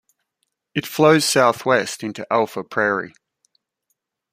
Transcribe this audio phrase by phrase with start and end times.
[0.73, 3.13] It flows southwest into Alpha Prairie.